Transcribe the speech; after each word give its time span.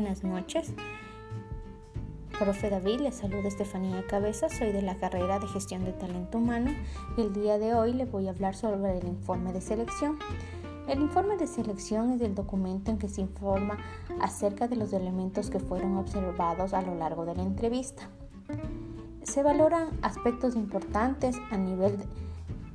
noches. 0.00 0.72
Profe 2.38 2.70
David, 2.70 3.00
les 3.00 3.16
saluda 3.16 3.48
Estefanía 3.48 4.06
Cabeza, 4.06 4.48
soy 4.48 4.70
de 4.70 4.80
la 4.80 4.96
carrera 4.96 5.40
de 5.40 5.48
Gestión 5.48 5.84
de 5.84 5.92
Talento 5.92 6.38
Humano 6.38 6.70
y 7.16 7.22
el 7.22 7.32
día 7.32 7.58
de 7.58 7.74
hoy 7.74 7.92
les 7.94 8.10
voy 8.10 8.28
a 8.28 8.30
hablar 8.30 8.54
sobre 8.54 8.98
el 8.98 9.08
informe 9.08 9.52
de 9.52 9.60
selección. 9.60 10.18
El 10.86 11.00
informe 11.00 11.36
de 11.36 11.48
selección 11.48 12.12
es 12.12 12.20
el 12.20 12.36
documento 12.36 12.92
en 12.92 12.98
que 12.98 13.08
se 13.08 13.22
informa 13.22 13.78
acerca 14.20 14.68
de 14.68 14.76
los 14.76 14.92
elementos 14.92 15.50
que 15.50 15.58
fueron 15.58 15.96
observados 15.96 16.74
a 16.74 16.82
lo 16.82 16.94
largo 16.94 17.26
de 17.26 17.34
la 17.34 17.42
entrevista. 17.42 18.08
Se 19.24 19.42
valoran 19.42 19.98
aspectos 20.02 20.54
importantes 20.54 21.36
a 21.50 21.56
nivel, 21.56 21.98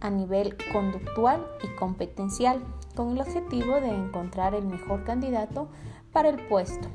a 0.04 0.12
nivel 0.12 0.56
conductual 0.72 1.44
y 1.64 1.76
competencial 1.80 2.62
con 2.96 3.14
el 3.14 3.22
objetivo 3.22 3.82
de 3.82 3.90
encontrar 3.90 4.54
el 4.54 4.68
mejor 4.68 5.04
candidato 5.04 5.68
para 6.12 6.30
el 6.30 6.46
puesto 6.48 6.88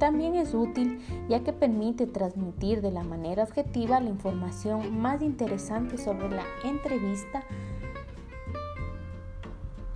también 0.00 0.34
es 0.34 0.54
útil 0.54 0.98
ya 1.28 1.40
que 1.44 1.52
permite 1.52 2.06
transmitir 2.06 2.80
de 2.80 2.90
la 2.90 3.04
manera 3.04 3.44
objetiva 3.44 4.00
la 4.00 4.08
información 4.08 4.98
más 4.98 5.20
interesante 5.20 5.98
sobre 5.98 6.30
la 6.30 6.42
entrevista. 6.64 7.44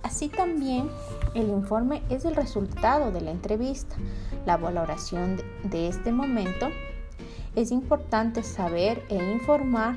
Así 0.03 0.29
también 0.29 0.89
el 1.33 1.49
informe 1.49 2.03
es 2.09 2.23
el 2.23 2.35
resultado 2.35 3.11
de 3.11 3.21
la 3.21 3.31
entrevista, 3.31 3.95
la 4.45 4.57
valoración 4.57 5.41
de 5.63 5.87
este 5.87 6.11
momento. 6.11 6.69
Es 7.55 7.71
importante 7.71 8.43
saber 8.43 9.03
e 9.09 9.15
informar 9.15 9.95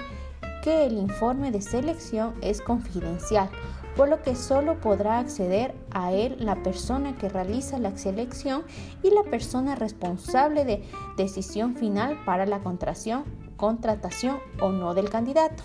que 0.69 0.85
el 0.85 0.99
informe 0.99 1.51
de 1.51 1.63
selección 1.63 2.35
es 2.43 2.61
confidencial, 2.61 3.49
por 3.97 4.07
lo 4.07 4.21
que 4.21 4.37
solo 4.37 4.79
podrá 4.83 5.19
acceder 5.19 5.75
a 5.93 6.13
él 6.13 6.37
la 6.41 6.63
persona 6.63 7.17
que 7.17 7.31
realiza 7.31 7.79
la 7.79 7.97
selección 7.97 8.65
y 9.03 9.11
la 9.11 9.23
persona 9.23 9.77
responsable 9.77 10.67
de 10.67 10.83
decisión 11.17 11.75
final 11.75 12.19
para 12.27 12.45
la 12.45 12.61
contratación, 12.61 13.25
contratación 13.57 14.41
o 14.61 14.71
no 14.71 14.93
del 14.93 15.09
candidato. 15.09 15.63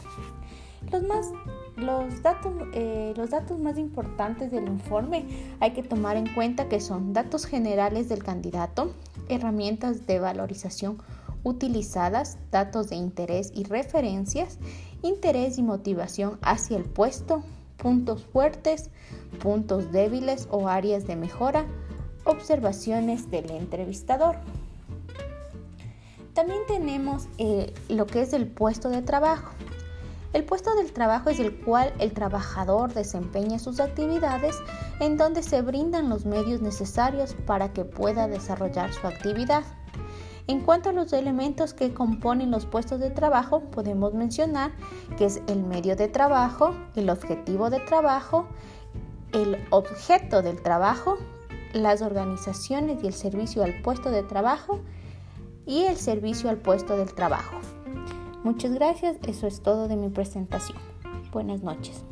Los, 0.90 1.04
más, 1.04 1.31
los, 1.76 2.22
datos, 2.22 2.54
eh, 2.74 3.14
los 3.18 3.30
datos 3.30 3.59
más 3.59 3.78
importantes 3.78 4.52
del 4.52 4.68
informe 4.70 5.26
hay 5.59 5.72
que 5.72 5.84
tomar 5.84 6.16
en 6.16 6.34
cuenta 6.34 6.70
que 6.70 6.80
son 6.80 7.12
datos 7.12 7.46
generales 7.46 8.08
del 8.08 8.24
candidato, 8.24 8.94
herramientas 9.28 10.08
de 10.08 10.22
valorización 10.22 10.98
utilizadas, 11.44 12.38
datos 12.52 12.90
de 12.90 12.96
interés 12.96 13.52
y 13.54 13.64
referencias, 13.64 14.58
interés 15.02 15.58
y 15.58 15.64
motivación 15.64 16.40
hacia 16.42 16.78
el 16.78 16.86
puesto, 16.86 17.44
puntos 17.78 18.24
fuertes, 18.24 18.90
puntos 19.42 19.92
débiles 19.92 20.48
o 20.52 20.70
áreas 20.70 21.06
de 21.06 21.16
mejora, 21.16 21.66
observaciones 22.26 23.30
del 23.30 23.52
entrevistador. 23.52 24.38
También 26.34 26.62
tenemos 26.68 27.28
eh, 27.38 27.74
lo 27.90 28.08
que 28.08 28.22
es 28.22 28.34
el 28.34 28.48
puesto 28.48 28.90
de 28.90 29.02
trabajo. 29.02 29.52
El 30.34 30.46
puesto 30.46 30.74
del 30.74 30.92
trabajo 30.92 31.30
es 31.30 31.40
el 31.40 31.56
cual 31.60 31.94
el 32.00 32.12
trabajador 32.12 32.92
desempeña 32.92 33.60
sus 33.60 33.80
actividades 33.80 34.56
en 35.00 35.16
donde 35.16 35.44
se 35.44 35.62
brindan 35.62 36.10
los 36.10 36.26
medios 36.26 36.60
necesarios 36.60 37.36
para 37.46 37.72
que 37.72 37.86
pueda 37.86 38.28
desarrollar 38.28 38.92
su 38.94 39.06
actividad. 39.06 39.64
En 40.48 40.60
cuanto 40.60 40.90
a 40.90 40.94
los 40.94 41.14
elementos 41.14 41.74
que 41.74 41.94
componen 41.94 42.52
los 42.52 42.66
puestos 42.66 43.00
de 43.00 43.10
trabajo, 43.10 43.62
podemos 43.62 44.14
mencionar 44.14 44.72
que 45.18 45.26
es 45.26 45.42
el 45.48 45.64
medio 45.64 45.96
de 45.96 46.10
trabajo, 46.10 46.76
el 46.96 47.10
objetivo 47.10 47.70
de 47.70 47.80
trabajo, 47.80 48.48
el 49.32 49.58
objeto 49.70 50.42
del 50.42 50.62
trabajo, 50.62 51.18
las 51.74 52.02
organizaciones 52.02 53.04
y 53.04 53.08
el 53.08 53.14
servicio 53.14 53.64
al 53.64 53.82
puesto 53.82 54.12
de 54.12 54.24
trabajo 54.24 54.82
y 55.66 55.84
el 55.84 55.96
servicio 55.96 56.50
al 56.50 56.58
puesto 56.58 56.98
del 56.98 57.14
trabajo. 57.14 57.58
Muchas 58.44 58.74
gracias, 58.74 59.18
eso 59.26 59.48
es 59.48 59.62
todo 59.62 59.88
de 59.88 59.96
mi 59.96 60.09
presentación. 60.09 60.78
Buenas 61.32 61.64
noches. 61.64 62.03